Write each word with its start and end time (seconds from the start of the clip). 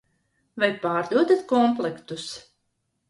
Vai 0.63 0.69
pārdodat 0.85 1.45
komplektus? 1.53 2.27